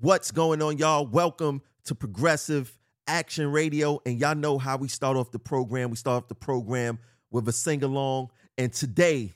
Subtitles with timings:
[0.00, 1.04] What's going on, y'all?
[1.04, 4.00] Welcome to Progressive Action Radio.
[4.06, 5.90] And y'all know how we start off the program.
[5.90, 7.00] We start off the program
[7.32, 8.30] with a sing along.
[8.56, 9.32] And today,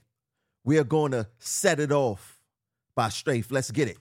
[0.62, 2.38] we are going to set it off
[2.94, 3.50] by Strafe.
[3.50, 3.98] Let's get it.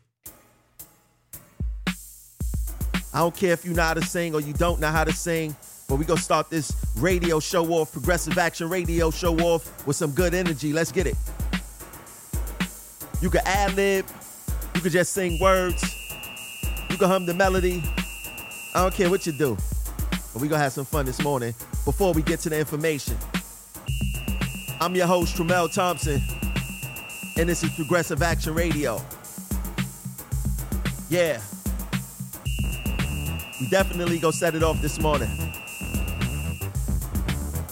[3.11, 5.13] I don't care if you know how to sing or you don't know how to
[5.13, 5.55] sing,
[5.89, 9.95] but we going to start this radio show off, Progressive Action Radio show off with
[9.95, 10.73] some good energy.
[10.73, 11.15] Let's get it.
[13.19, 14.05] You can ad lib,
[14.75, 16.00] you can just sing words.
[17.01, 17.81] Can hum the melody.
[18.75, 19.57] I don't care what you do.
[20.11, 23.17] But we gonna have some fun this morning before we get to the information.
[24.79, 26.21] I'm your host, Tramel Thompson,
[27.39, 29.01] and this is Progressive Action Radio.
[31.09, 31.41] Yeah.
[33.59, 35.31] We definitely gonna set it off this morning.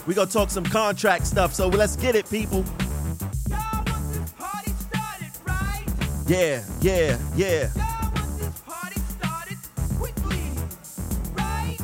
[0.08, 2.64] We gonna talk some contract stuff, so let's get it, people.
[6.26, 7.79] Yeah, yeah, yeah.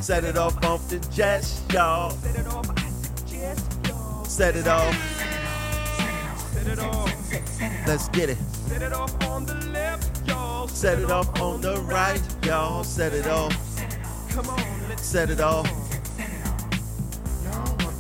[0.07, 2.11] Set it off off the jets, y'all.
[2.11, 4.25] Set it off, I suggest, y'all.
[4.25, 4.95] Set it off.
[6.53, 7.13] Set it off.
[7.89, 8.39] Let's get it.
[8.69, 10.69] Set it off on the left, y'all.
[10.69, 12.85] Set it off on the right, y'all.
[12.85, 13.53] Set it off.
[14.31, 15.69] Come on, let's set it off.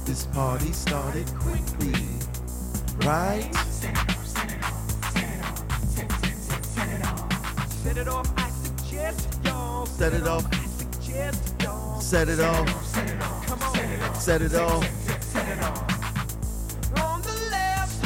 [0.04, 1.92] This party started quickly,
[2.98, 3.52] right?
[7.82, 9.86] Set it off, I suggest, y'all.
[9.86, 11.85] Set it off, I suggest, y'all.
[12.00, 12.94] Set it off.
[14.20, 14.84] Set it off.
[16.96, 18.04] On the left,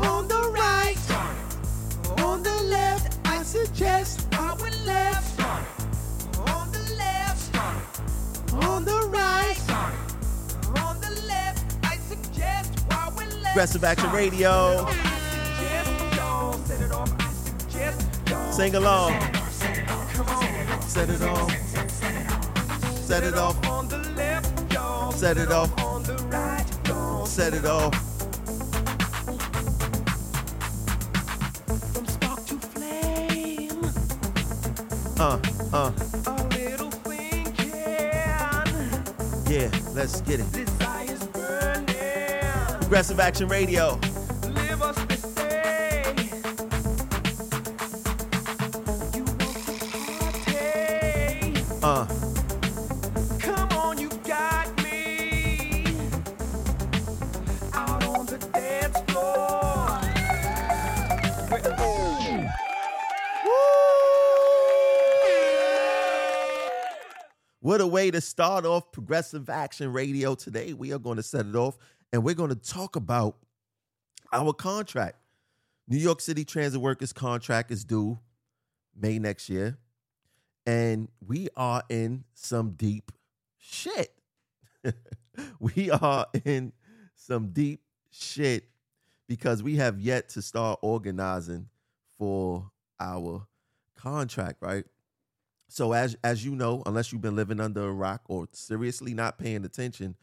[0.00, 0.96] on the right,
[2.20, 4.28] on the left, I suggest
[4.84, 5.40] left.
[6.38, 7.56] On the left,
[8.52, 9.58] on the right,
[10.78, 12.72] on the left, I suggest
[13.42, 13.52] left.
[13.52, 14.86] Aggressive Action Radio.
[18.50, 19.12] Sing along.
[20.80, 21.47] Set it off.
[23.08, 25.10] Set it off on the left, y'all.
[25.12, 27.24] Set it off on the right, y'all.
[27.24, 27.94] Set it off.
[31.94, 33.80] From spark to flame.
[35.18, 35.38] Uh,
[35.72, 35.90] uh.
[36.26, 38.92] A little thing can.
[39.46, 40.52] Yeah, let's get it.
[40.52, 42.82] Desires burning.
[42.82, 43.98] Aggressive Action Radio.
[68.08, 70.72] Way to start off Progressive Action Radio today.
[70.72, 71.76] We are going to set it off
[72.10, 73.36] and we're going to talk about
[74.32, 75.16] our contract.
[75.86, 78.18] New York City Transit Workers contract is due
[78.98, 79.76] May next year.
[80.64, 83.12] And we are in some deep
[83.58, 84.14] shit.
[85.60, 86.72] we are in
[87.14, 88.70] some deep shit
[89.28, 91.68] because we have yet to start organizing
[92.16, 93.46] for our
[93.96, 94.86] contract, right?
[95.68, 99.38] So as as you know, unless you've been living under a rock or seriously not
[99.38, 100.16] paying attention,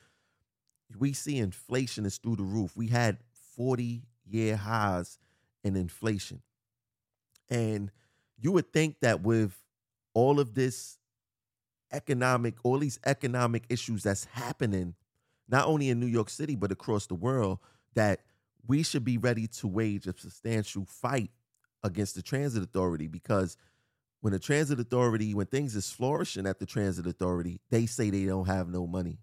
[0.97, 2.75] we see inflation is through the roof.
[2.75, 3.19] We had
[3.55, 5.19] 40 year highs
[5.63, 6.41] in inflation.
[7.49, 7.91] And
[8.39, 9.55] you would think that with
[10.13, 10.97] all of this
[11.91, 14.95] economic, all these economic issues that's happening,
[15.47, 17.59] not only in New York City, but across the world,
[17.93, 18.21] that
[18.67, 21.29] we should be ready to wage a substantial fight
[21.83, 23.57] against the transit authority because
[24.25, 28.25] when the transit authority, when things is flourishing at the transit authority, they say they
[28.25, 29.19] don't have no money.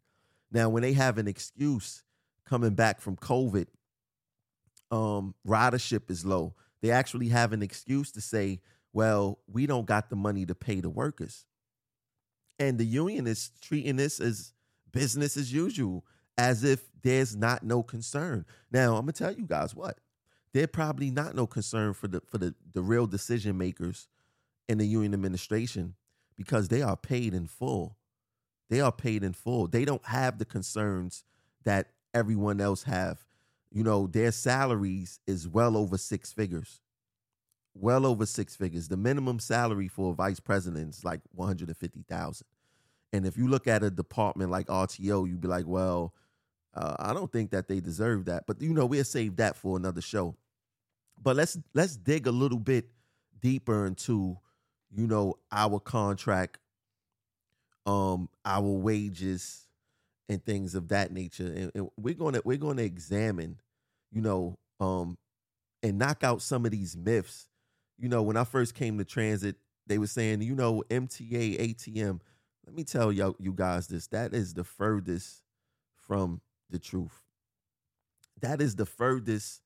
[0.53, 2.05] Now, when they have an excuse
[2.47, 3.67] coming back from COVID,
[4.93, 6.55] um, ridership is low.
[6.83, 8.61] They actually have an excuse to say,
[8.93, 11.47] well, we don't got the money to pay the workers.
[12.61, 14.53] And the union is treating this as
[14.93, 16.05] business as usual,
[16.39, 18.47] as if there's not no concern.
[18.71, 19.99] Now, I'm gonna tell you guys what.
[20.55, 24.07] There probably not no concern for the for the, the real decision makers
[24.73, 25.95] in the union administration
[26.37, 27.97] because they are paid in full.
[28.71, 29.69] They are paid in full.
[29.69, 31.25] They don't have the concerns
[31.65, 33.25] that everyone else have.
[33.71, 36.81] You know, their salaries is well over six figures.
[37.75, 38.89] Well over six figures.
[38.89, 42.47] The minimum salary for a vice president is like 150,000.
[43.13, 46.15] And if you look at a department like RTO, you'd be like, well,
[46.75, 48.47] uh, I don't think that they deserve that.
[48.47, 50.35] But you know, we'll save that for another show.
[51.23, 52.89] But let's let's dig a little bit
[53.41, 54.39] deeper into,
[54.95, 56.59] you know, our contract,
[57.87, 59.67] um, our wages,
[60.29, 61.47] and things of that nature.
[61.47, 63.61] And, and we're gonna we're gonna examine,
[64.11, 65.19] you know, um,
[65.83, 67.49] and knock out some of these myths.
[67.99, 69.57] You know, when I first came to transit,
[69.87, 72.21] they were saying, you know, MTA, ATM.
[72.67, 74.07] Let me tell you, you guys this.
[74.09, 75.43] That is the furthest
[75.97, 76.41] from
[76.71, 77.23] the truth.
[78.41, 79.63] That is the furthest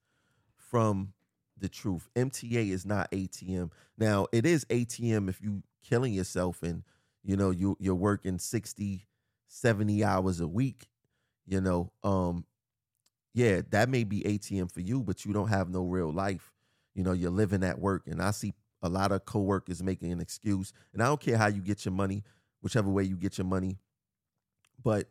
[0.57, 1.13] from
[1.59, 2.09] the truth.
[2.15, 3.71] MTA is not ATM.
[3.99, 6.83] Now, it is ATM if you killing yourself and
[7.23, 9.07] you know you you're working 60
[9.49, 10.89] 70 hours a week,
[11.47, 12.45] you know, um
[13.35, 16.55] yeah, that may be ATM for you, but you don't have no real life.
[16.95, 20.21] You know, you're living at work and I see a lot of coworkers making an
[20.21, 20.73] excuse.
[20.95, 22.25] And I don't care how you get your money,
[22.63, 23.79] whichever way you get your money.
[24.83, 25.09] But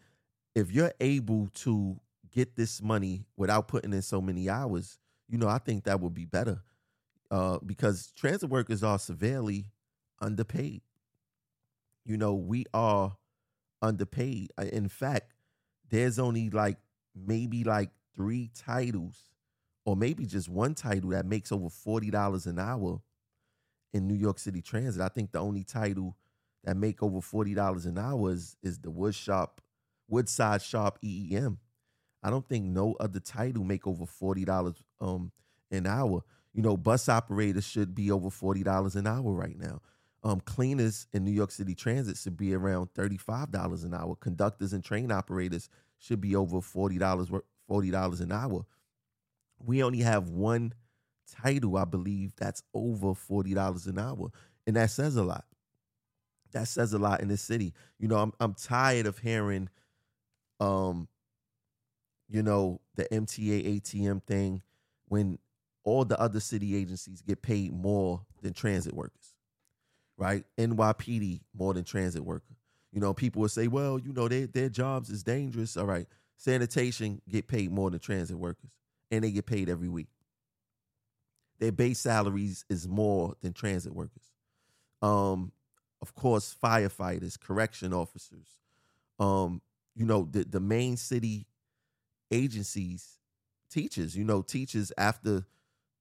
[0.55, 1.99] if you're able to
[2.31, 6.13] get this money without putting in so many hours, you know, I think that would
[6.13, 6.61] be better.
[7.31, 9.71] Uh, because transit workers are severely
[10.21, 10.81] underpaid.
[12.05, 13.17] You know, we are
[13.81, 14.51] underpaid.
[14.71, 15.33] In fact,
[15.89, 16.77] there's only like
[17.15, 19.31] maybe like three titles
[19.85, 23.01] or maybe just one title that makes over $40 an hour
[23.93, 25.01] in New York City Transit.
[25.01, 26.17] I think the only title
[26.63, 29.61] that make over $40 an hour is, is the Wood Shop,
[30.07, 31.57] Woodside Shop EEM.
[32.25, 35.31] I don't think no other title make over $40 um
[35.71, 36.23] an hour.
[36.53, 39.81] You know, bus operators should be over $40 an hour right now.
[40.23, 44.15] Um, cleaners in New York City Transit should be around $35 an hour.
[44.15, 45.69] Conductors and train operators
[45.99, 48.65] should be over $40 $40 an hour.
[49.59, 50.73] We only have one
[51.29, 54.31] title, I believe, that's over $40 an hour.
[54.65, 55.45] And that says a lot.
[56.53, 57.73] That says a lot in the city.
[57.99, 59.69] You know, I'm I'm tired of hearing
[60.59, 61.07] um
[62.27, 64.61] you know, the MTA ATM thing
[65.07, 65.37] when
[65.83, 69.35] all the other city agencies get paid more than transit workers.
[70.17, 70.45] Right?
[70.57, 72.55] NYPD more than transit worker.
[72.91, 75.75] You know, people will say, well, you know, their their jobs is dangerous.
[75.75, 76.07] All right.
[76.37, 78.71] Sanitation get paid more than transit workers.
[79.11, 80.07] And they get paid every week.
[81.59, 84.31] Their base salaries is more than transit workers.
[85.01, 85.51] Um,
[86.01, 88.47] of course, firefighters, correction officers,
[89.19, 89.61] um,
[89.95, 91.47] you know, the, the main city
[92.31, 93.19] agencies,
[93.69, 95.45] teachers, you know, teachers after,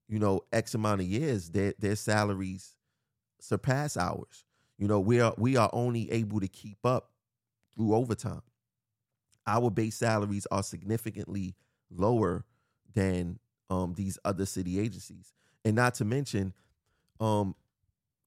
[0.09, 2.77] you know, X amount of years, their their salaries
[3.41, 4.45] surpass ours.
[4.79, 7.11] You know, we are we are only able to keep up
[7.77, 8.43] through overtime.
[9.47, 11.55] Our base salaries are significantly
[11.91, 12.45] lower
[12.95, 13.39] than
[13.71, 15.33] um, these other city agencies.
[15.65, 16.55] And not to mention,
[17.21, 17.55] um,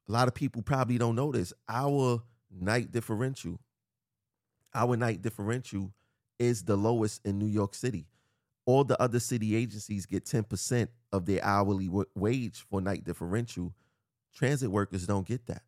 [0.07, 1.53] a lot of people probably don't know this.
[1.67, 2.21] Our
[2.51, 3.59] night differential,
[4.73, 5.91] our night differential
[6.39, 8.07] is the lowest in New York City.
[8.65, 13.73] All the other city agencies get 10% of their hourly w- wage for night differential.
[14.35, 15.63] Transit workers don't get that.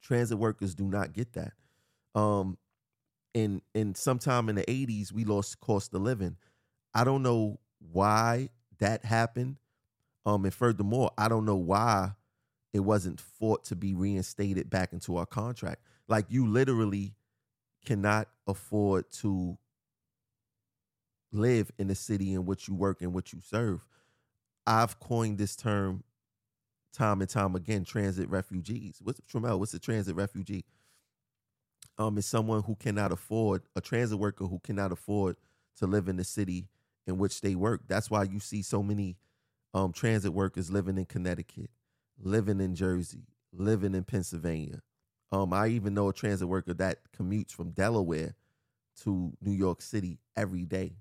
[0.00, 1.52] Transit workers do not get that.
[2.14, 2.56] Um,
[3.34, 6.36] in in sometime in the 80s, we lost cost of living.
[6.94, 7.60] I don't know
[7.92, 8.48] why
[8.78, 9.56] that happened.
[10.24, 12.12] Um, and furthermore, I don't know why
[12.72, 15.82] it wasn't fought to be reinstated back into our contract.
[16.08, 17.14] Like you literally
[17.84, 19.58] cannot afford to
[21.32, 23.84] live in the city in which you work and what you serve.
[24.66, 26.04] I've coined this term
[26.92, 28.98] time and time again, transit refugees.
[29.02, 29.58] What's Tramel?
[29.58, 30.64] What's a transit refugee?
[31.98, 35.36] Um, it's someone who cannot afford a transit worker who cannot afford
[35.78, 36.68] to live in the city
[37.06, 37.82] in which they work.
[37.88, 39.16] That's why you see so many
[39.74, 41.70] um, transit workers living in Connecticut,
[42.20, 44.80] living in Jersey, living in Pennsylvania.
[45.30, 48.34] Um, I even know a transit worker that commutes from Delaware
[49.02, 50.96] to New York City every day.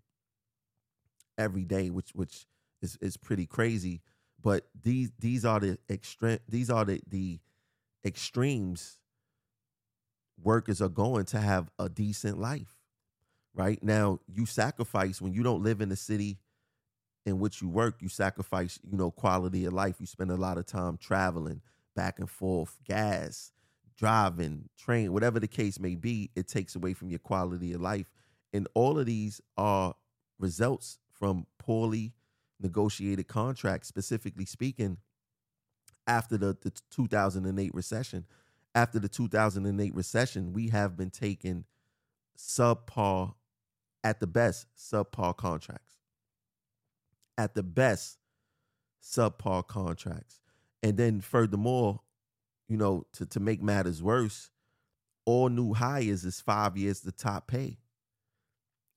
[1.38, 2.46] Every day, which which
[2.82, 4.02] is is pretty crazy.
[4.42, 7.40] But these these are the extreme these are the the
[8.06, 8.98] extremes
[10.42, 12.76] workers are going to have a decent life.
[13.54, 16.38] Right now, you sacrifice when you don't live in the city
[17.26, 19.96] in which you work, you sacrifice, you know, quality of life.
[20.00, 21.62] You spend a lot of time traveling
[21.96, 23.52] back and forth, gas,
[23.98, 28.12] driving, train, whatever the case may be, it takes away from your quality of life.
[28.54, 29.96] And all of these are
[30.40, 32.14] results from poorly
[32.60, 34.98] negotiated contracts, specifically speaking,
[36.06, 38.26] after the, the 2008 recession.
[38.76, 41.66] After the 2008 recession, we have been taking
[42.38, 43.34] subpar,
[44.04, 45.88] at the best, subpar contracts
[47.38, 48.18] at the best
[49.02, 50.42] subpar contracts.
[50.82, 52.02] And then furthermore,
[52.68, 54.52] you know, to, to make matters worse,
[55.26, 57.78] all new hires is five years the top pay.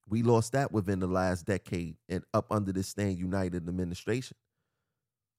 [0.08, 4.36] We lost that within the last decade and up under the Stand United administration.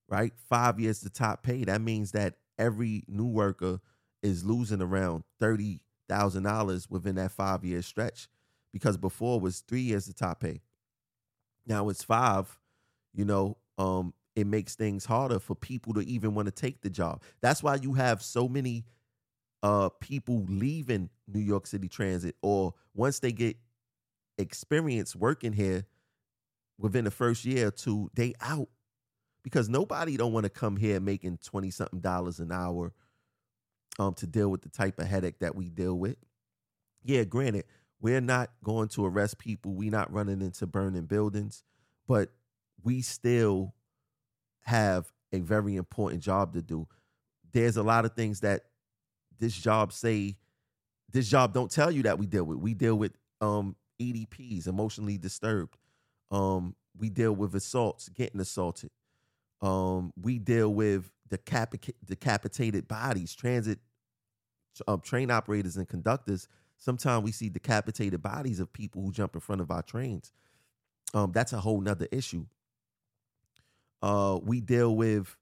[0.08, 0.34] Right?
[0.50, 1.64] Five years the top pay.
[1.64, 3.80] That means that every new worker
[4.22, 8.28] is losing around $30,000 within that five year stretch
[8.72, 10.62] because before was three years the top pay.
[11.66, 12.58] Now it's five
[13.14, 16.90] you know, um, it makes things harder for people to even want to take the
[16.90, 17.22] job.
[17.42, 18.86] That's why you have so many
[19.64, 23.58] uh people leaving New York City Transit or once they get
[24.38, 25.86] experience working here
[26.80, 28.70] within the first year or two, they out.
[29.44, 32.94] Because nobody don't want to come here making 20 something dollars an hour
[34.00, 36.18] um to deal with the type of headache that we deal with.
[37.04, 37.66] Yeah, granted,
[38.00, 41.64] we're not going to arrest people, we're not running into burning buildings,
[42.08, 42.30] but
[42.84, 43.74] we still
[44.62, 46.88] have a very important job to do.
[47.52, 48.66] There's a lot of things that
[49.40, 50.38] this job say
[51.12, 52.58] this job don't tell you that we deal with.
[52.58, 55.78] We deal with um EDPs, emotionally disturbed.
[56.32, 58.90] Um, we deal with assaults, getting assaulted.
[59.62, 63.80] Um, we deal with decapitated bodies, transit
[64.88, 66.48] um, train operators and conductors.
[66.78, 70.32] Sometimes we see decapitated bodies of people who jump in front of our trains.
[71.14, 72.46] Um, that's a whole nother issue.
[74.02, 75.38] Uh, we deal with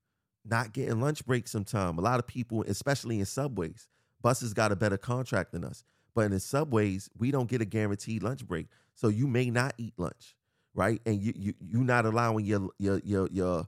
[0.46, 1.98] not getting lunch breaks sometime.
[1.98, 3.88] A lot of people, especially in subways,
[4.22, 5.84] buses got a better contract than us.
[6.16, 8.68] But in the subways, we don't get a guaranteed lunch break.
[8.96, 10.36] So you may not eat lunch,
[10.74, 11.02] right?
[11.06, 13.68] And you you you're not allowing your your your your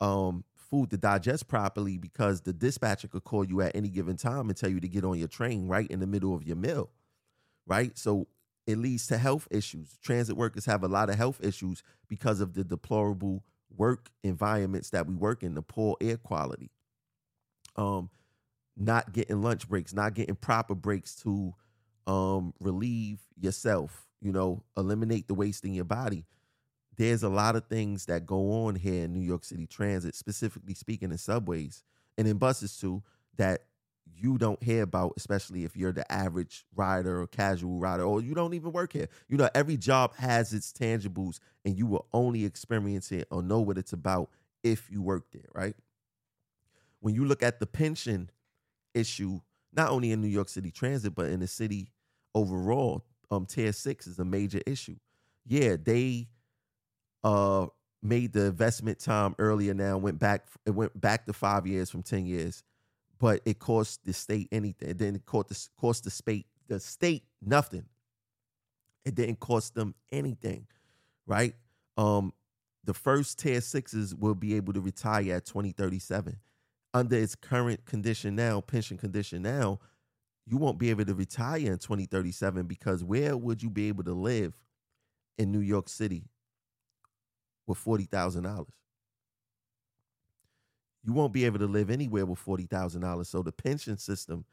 [0.00, 4.48] um food to digest properly because the dispatcher could call you at any given time
[4.48, 6.90] and tell you to get on your train right in the middle of your meal.
[7.66, 7.96] Right?
[7.96, 8.26] So
[8.66, 9.98] it leads to health issues.
[10.02, 13.44] Transit workers have a lot of health issues because of the deplorable
[13.76, 16.70] work environments that we work in, the poor air quality,
[17.76, 18.10] um,
[18.76, 21.54] not getting lunch breaks, not getting proper breaks to
[22.06, 26.24] um, relieve yourself, you know, eliminate the waste in your body.
[26.96, 30.74] There's a lot of things that go on here in New York City Transit, specifically
[30.74, 31.82] speaking in subways
[32.18, 33.02] and in buses too,
[33.36, 33.62] that
[34.06, 38.34] you don't hear about, especially if you're the average rider or casual rider, or you
[38.34, 39.08] don't even work here.
[39.28, 43.60] You know, every job has its tangibles, and you will only experience it or know
[43.60, 44.30] what it's about
[44.62, 45.74] if you work there, right?
[47.00, 48.30] When you look at the pension
[48.94, 49.40] issue,
[49.72, 51.88] not only in New York City Transit, but in the city
[52.34, 54.96] overall, um, Tier Six is a major issue.
[55.46, 56.28] Yeah, they
[57.24, 57.66] uh
[58.02, 62.02] made the investment time earlier now, went back it went back to five years from
[62.02, 62.62] 10 years
[63.22, 64.88] but it cost the state anything.
[64.88, 67.84] It didn't cost the, cost the state the state nothing.
[69.04, 70.66] It didn't cost them anything,
[71.24, 71.54] right?
[71.96, 72.32] Um,
[72.82, 76.36] the first tier sixes will be able to retire at 2037.
[76.94, 79.78] Under its current condition now, pension condition now,
[80.44, 84.14] you won't be able to retire in 2037 because where would you be able to
[84.14, 84.52] live
[85.38, 86.24] in New York City
[87.68, 88.66] with $40,000?
[91.04, 93.28] You won't be able to live anywhere with forty thousand dollars.
[93.28, 94.44] So the pension system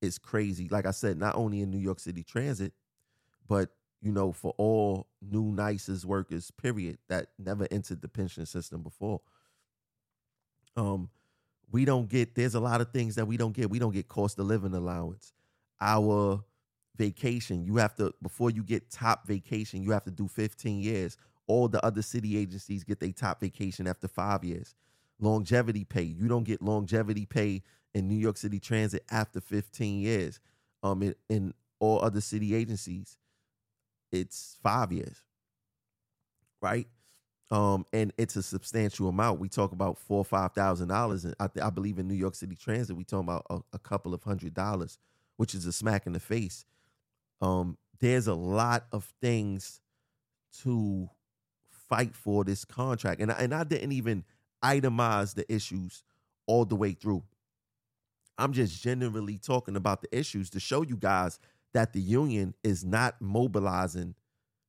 [0.00, 0.68] is crazy.
[0.68, 2.72] Like I said, not only in New York City Transit,
[3.48, 8.82] but you know, for all new NYCERS workers, period, that never entered the pension system
[8.82, 9.20] before.
[10.76, 11.10] Um,
[11.70, 13.70] we don't get there's a lot of things that we don't get.
[13.70, 15.32] We don't get cost of living allowance.
[15.80, 16.44] Our
[16.96, 21.16] vacation, you have to before you get top vacation, you have to do 15 years.
[21.48, 24.74] All the other city agencies get their top vacation after five years
[25.20, 26.02] longevity pay.
[26.02, 27.62] You don't get longevity pay
[27.94, 30.40] in New York City Transit after 15 years.
[30.82, 33.18] Um, in, in all other city agencies,
[34.12, 35.22] it's five years,
[36.62, 36.86] right?
[37.50, 39.40] Um, and it's a substantial amount.
[39.40, 42.34] We talk about four or five thousand dollars, and I, I, believe in New York
[42.34, 44.98] City Transit, we talk about a, a couple of hundred dollars,
[45.36, 46.66] which is a smack in the face.
[47.40, 49.80] Um, there's a lot of things
[50.62, 51.08] to
[51.88, 54.24] fight for this contract, and I, and I didn't even
[54.62, 56.02] itemize the issues
[56.46, 57.22] all the way through.
[58.38, 61.38] I'm just generally talking about the issues to show you guys
[61.72, 64.14] that the union is not mobilizing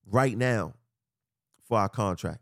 [0.06, 0.74] right now
[1.68, 2.42] for our contract.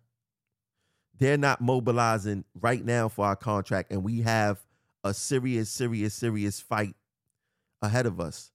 [1.18, 4.60] They're not mobilizing right now for our contract, and we have
[5.04, 6.96] a serious, serious, serious fight
[7.82, 8.52] ahead of us.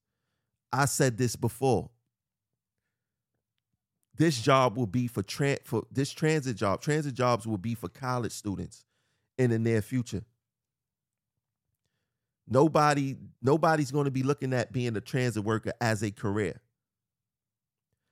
[0.72, 1.90] I said this before.
[4.22, 6.80] This job will be for, tra- for this transit job.
[6.80, 8.84] Transit jobs will be for college students
[9.36, 10.22] in the near future.
[12.46, 16.60] Nobody, nobody's going to be looking at being a transit worker as a career.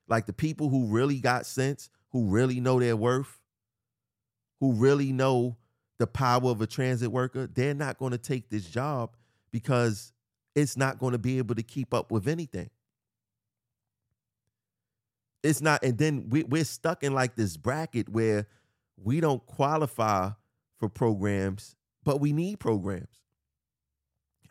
[0.08, 3.38] Like the people who really got sense, who really know their worth,
[4.58, 5.58] who really know
[6.00, 9.14] the power of a transit worker, they're not going to take this job
[9.52, 10.12] because
[10.56, 12.68] it's not going to be able to keep up with anything.
[15.42, 18.46] It's not, and then we, we're stuck in like this bracket where
[18.96, 20.30] we don't qualify
[20.78, 23.06] for programs, but we need programs.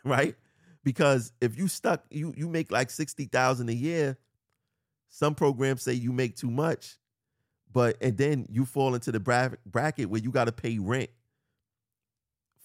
[0.05, 0.36] Right?
[0.81, 4.17] Because if you stuck, you you make like 60,000 a year,
[5.10, 6.98] some programs say you make too much,
[7.72, 9.19] but and then you fall into the
[9.65, 11.10] bracket where you got to pay rent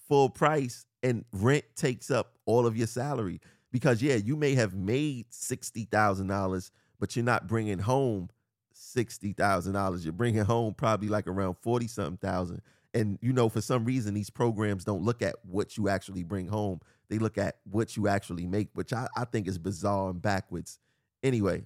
[0.07, 3.39] full price and rent takes up all of your salary
[3.71, 8.29] because yeah you may have made $60000 but you're not bringing home
[8.75, 12.61] $60000 you're bringing home probably like around 40 something thousand.
[12.93, 16.47] And you know for some reason these programs don't look at what you actually bring
[16.47, 16.81] home.
[17.09, 20.79] They look at what you actually make which i, I think is bizarre and backwards.
[21.23, 21.65] Anyway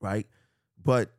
[0.00, 0.26] right?
[0.82, 1.10] But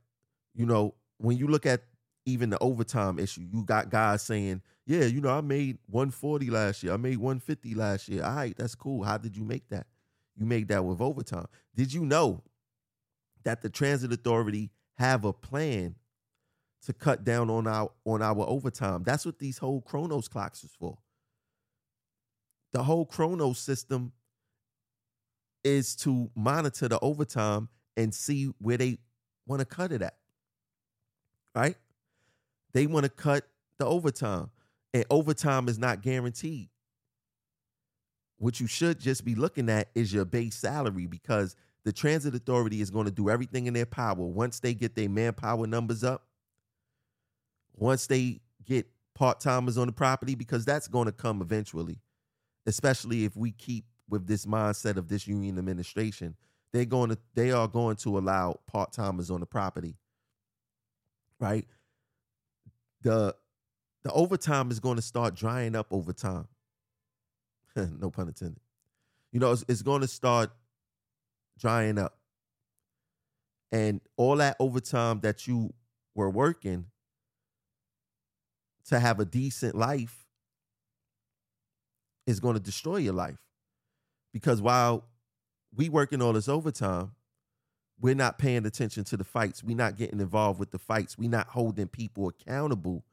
[0.56, 1.82] you know when you look at
[2.26, 6.84] even the overtime issue you got guys saying yeah you know i made 140 last
[6.84, 6.94] year.
[6.94, 8.24] I made 150 last year.
[8.24, 9.04] All right that's cool.
[9.04, 9.88] How did you make that?
[10.38, 11.48] You made that with overtime.
[11.76, 12.44] Did you know
[13.48, 15.96] that the transit authority have a plan
[16.86, 19.04] to cut down on our on our overtime.
[19.06, 20.98] That's what these whole Kronos clocks is for.
[22.74, 24.12] The whole Kronos system
[25.64, 28.98] is to monitor the overtime and see where they
[29.46, 30.18] want to cut it at.
[31.56, 31.78] Right?
[32.74, 33.48] They want to cut
[33.80, 34.50] the overtime.
[34.94, 36.68] And overtime is not guaranteed.
[38.40, 42.82] What you should just be looking at is your base salary because the transit authority
[42.82, 46.28] is going to do everything in their power once they get their manpower numbers up
[47.78, 52.00] once they get part timers on the property, because that's going to come eventually,
[52.66, 56.36] especially if we keep with this mindset of this union administration.
[56.74, 59.96] They're going to they are going to allow part timers on the property.
[61.40, 61.66] Right?
[63.04, 63.36] The
[64.04, 66.48] the overtime is going to start drying up over time.
[67.76, 68.60] no pun intended.
[69.32, 70.52] You know, it's, it's going to start
[71.58, 72.18] drying up.
[73.72, 75.74] And all that overtime that you
[76.16, 76.86] were working
[78.88, 80.26] to have a decent life
[82.26, 83.40] is going to destroy your life.
[84.34, 85.06] Because while
[85.76, 87.12] we working all this overtime,
[88.00, 89.64] we're not paying attention to the fights.
[89.64, 91.18] We're not getting involved with the fights.
[91.18, 93.04] We're not holding people accountable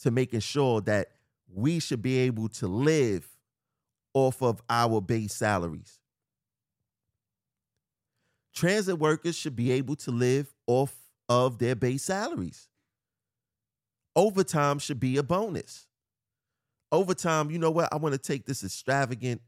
[0.00, 1.08] to making sure that
[1.52, 3.28] we should be able to live
[4.14, 6.00] off of our base salaries.
[8.54, 10.94] Transit workers should be able to live off
[11.28, 12.68] of their base salaries
[14.16, 15.86] overtime should be a bonus.
[16.92, 17.92] Overtime, you know what?
[17.92, 19.40] I want to take this extravagant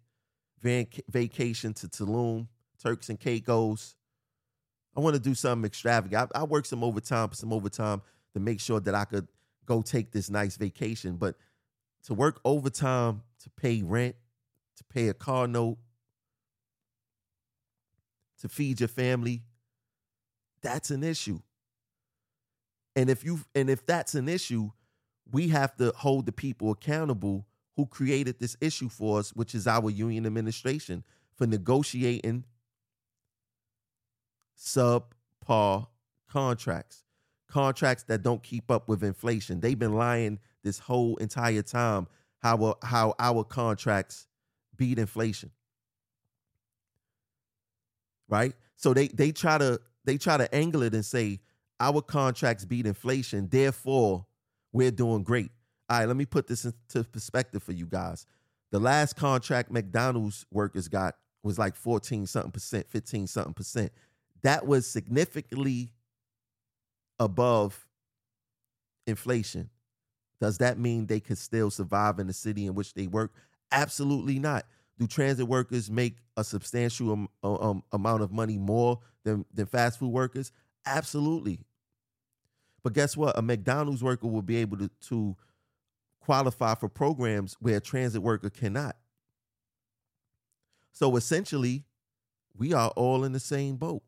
[0.63, 2.49] vacation to Tulum,
[2.83, 3.95] Turks and Caicos.
[4.97, 6.31] I want to do something extravagant.
[6.35, 9.29] I, I work some overtime, some overtime to make sure that I could
[9.65, 11.17] go take this nice vacation.
[11.17, 11.37] But
[12.05, 14.17] to work overtime to pay rent,
[14.79, 15.79] to pay a car note,
[18.41, 19.43] to feed your family,
[20.63, 21.41] that's an issue.
[22.95, 24.71] And if you and if that's an issue,
[25.31, 27.47] we have to hold the people accountable
[27.77, 32.45] who created this issue for us, which is our union administration for negotiating
[34.59, 35.87] subpar
[36.31, 37.05] contracts,
[37.49, 39.61] contracts that don't keep up with inflation.
[39.61, 44.27] They've been lying this whole entire time how how our contracts
[44.77, 45.51] beat inflation.
[48.29, 48.55] Right?
[48.77, 51.41] So they they try to they try to angle it and say,
[51.81, 53.49] our contracts beat inflation.
[53.49, 54.27] Therefore,
[54.73, 55.51] we're doing great.
[55.89, 58.27] All right, let me put this into perspective for you guys.
[58.73, 63.93] The last contract McDonald's workers got was like 14 something percent, 15 something percent.
[64.43, 65.93] That was significantly
[67.19, 67.87] above
[69.07, 69.71] inflation.
[70.41, 73.33] Does that mean they could still survive in the city in which they work?
[73.73, 74.67] Absolutely not.
[74.99, 79.99] Do transit workers make a substantial um, um, amount of money more than, than fast
[79.99, 80.53] food workers?
[80.87, 81.61] Absolutely.
[82.83, 83.37] But guess what?
[83.37, 85.37] A McDonald's worker will be able to, to
[86.21, 88.97] qualify for programs where a transit worker cannot.
[90.93, 91.85] So essentially,
[92.57, 94.03] we are all in the same boat.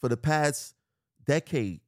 [0.00, 0.74] For the past
[1.26, 1.80] decade,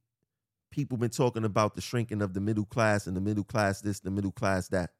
[0.71, 4.01] people been talking about the shrinking of the middle class and the middle class this,
[4.01, 4.91] the middle class that.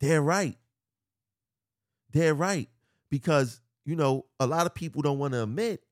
[0.00, 0.56] They're right.
[2.12, 2.68] They're right.
[3.10, 5.82] Because you know, a lot of people don't want to admit,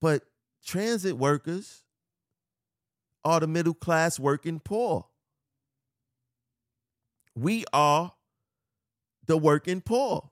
[0.00, 0.22] but
[0.64, 1.82] transit workers
[3.24, 5.06] are the middle class working poor.
[7.34, 8.12] We are
[9.26, 10.30] the working poor.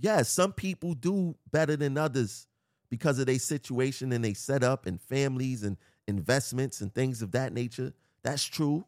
[0.00, 2.46] Yes, some people do better than others
[2.88, 7.32] because of their situation and they set up and families and investments and things of
[7.32, 7.92] that nature.
[8.22, 8.84] That's true.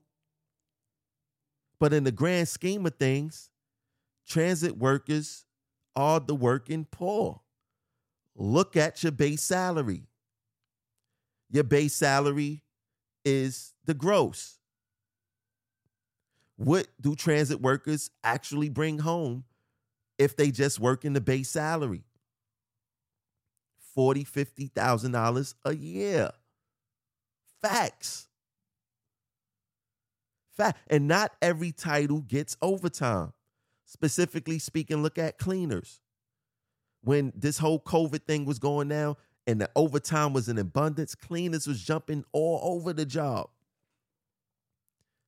[1.81, 3.51] But in the grand scheme of things,
[4.29, 5.47] transit workers
[5.97, 7.41] are the working poor.
[8.37, 10.05] Look at your base salary.
[11.51, 12.63] Your base salary
[13.25, 14.59] is the gross.
[16.57, 19.45] What do transit workers actually bring home
[20.19, 22.05] if they just work in the base salary?
[23.95, 26.31] Forty, fifty thousand dollars a year.
[27.63, 28.30] Facts.
[30.57, 30.79] Fact.
[30.89, 33.33] And not every title gets overtime.
[33.85, 36.01] Specifically speaking, look at cleaners.
[37.03, 41.67] When this whole COVID thing was going down and the overtime was in abundance, cleaners
[41.67, 43.49] was jumping all over the job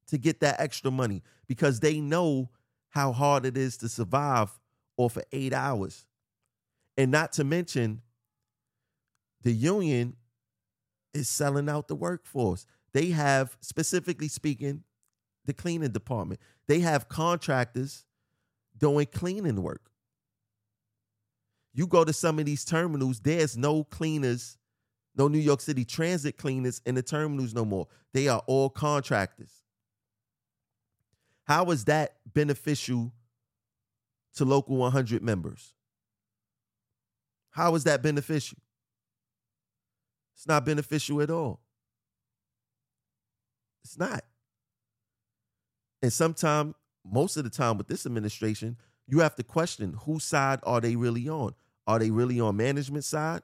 [0.09, 2.51] to get that extra money because they know
[2.91, 4.51] how hard it is to survive
[4.97, 6.05] off of eight hours.
[6.99, 8.03] And not to mention,
[9.41, 10.17] the union
[11.15, 12.67] is selling out the workforce.
[12.93, 14.85] They have, specifically speaking,
[15.45, 16.41] the cleaning department.
[16.69, 18.05] They have contractors
[18.79, 19.91] doing cleaning work.
[21.75, 24.59] You go to some of these terminals, there's no cleaners,
[25.17, 27.89] no New York City transit cleaners in the terminals no more.
[28.13, 29.63] They are all contractors.
[31.45, 33.13] How is that beneficial
[34.37, 35.75] to local 100 members?
[37.51, 38.59] How is that beneficial?
[40.35, 41.61] It's not beneficial at all.
[43.85, 44.25] It's not.
[46.03, 50.61] And sometimes, most of the time with this administration, you have to question whose side
[50.65, 51.55] are they really on?
[51.87, 53.43] Are they really on management side?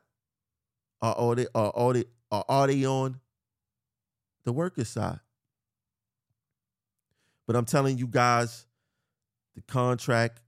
[1.00, 3.20] Or are they, or are they, or are they on
[4.44, 5.20] the worker side?
[7.46, 8.66] But I'm telling you guys,
[9.54, 10.42] the contract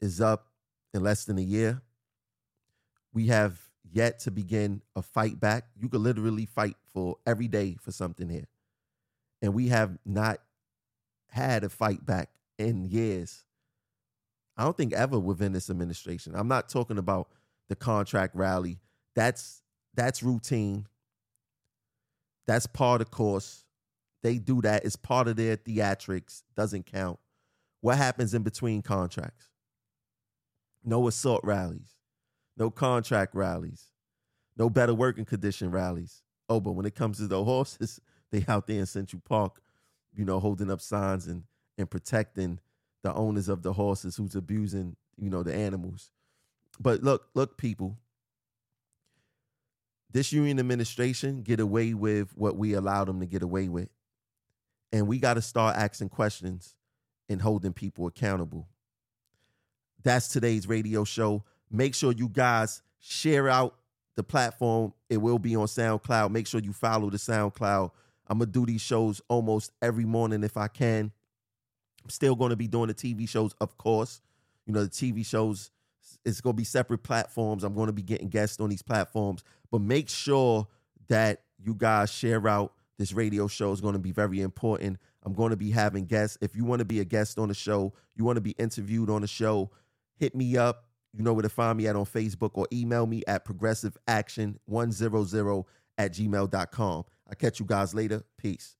[0.00, 0.48] is up
[0.94, 1.82] in less than a year.
[3.12, 5.66] We have yet to begin a fight back.
[5.78, 8.46] You could literally fight for every day for something here.
[9.42, 10.38] And we have not
[11.32, 13.44] had a fight back in years.
[14.56, 16.34] I don't think ever within this administration.
[16.36, 17.28] I'm not talking about
[17.68, 18.78] the contract rally.
[19.14, 19.62] That's
[19.94, 20.86] that's routine.
[22.46, 23.64] That's part of course.
[24.22, 24.84] They do that.
[24.84, 26.42] It's part of their theatrics.
[26.54, 27.18] Doesn't count.
[27.80, 29.48] What happens in between contracts?
[30.84, 31.96] No assault rallies,
[32.58, 33.86] no contract rallies,
[34.56, 36.22] no better working condition rallies.
[36.48, 39.61] Oh, but when it comes to the horses, they out there in Central Park,
[40.14, 41.44] you know, holding up signs and
[41.78, 42.58] and protecting
[43.02, 46.10] the owners of the horses who's abusing, you know, the animals.
[46.80, 47.98] But look, look, people,
[50.10, 53.88] this union administration get away with what we allowed them to get away with.
[54.92, 56.74] And we got to start asking questions
[57.28, 58.68] and holding people accountable.
[60.02, 61.44] That's today's radio show.
[61.70, 63.74] Make sure you guys share out
[64.16, 64.92] the platform.
[65.08, 66.30] It will be on SoundCloud.
[66.30, 67.90] Make sure you follow the SoundCloud.
[68.32, 71.12] I'm to do these shows almost every morning if I can.
[72.02, 74.22] I'm still to be doing the TV shows, of course.
[74.64, 75.70] You know, the TV shows,
[76.24, 77.62] it's to be separate platforms.
[77.62, 79.44] I'm to be getting guests on these platforms.
[79.70, 80.66] But make sure
[81.08, 84.96] that you guys share out this radio show is going to be very important.
[85.24, 86.38] I'm going to be having guests.
[86.40, 89.10] If you want to be a guest on the show, you want to be interviewed
[89.10, 89.70] on the show,
[90.16, 90.86] hit me up.
[91.12, 95.64] You know where to find me at on Facebook or email me at progressiveaction100
[95.98, 97.04] at gmail.com.
[97.28, 98.24] I'll catch you guys later.
[98.38, 98.76] Peace.